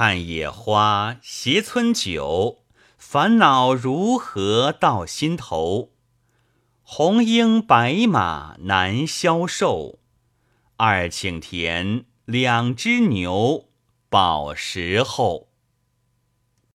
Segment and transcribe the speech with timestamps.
[0.00, 2.60] 看野花携村酒
[2.96, 5.90] 烦恼如何到心头？
[6.82, 9.98] 红缨白马难消瘦
[10.78, 13.66] 二顷田两只牛
[14.08, 15.49] 饱食后